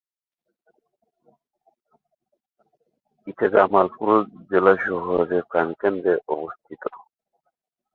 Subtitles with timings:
[3.27, 4.15] এটি জামালপুর
[4.49, 6.83] জেলা শহরের প্রাণকেন্দ্রে অবস্থিত।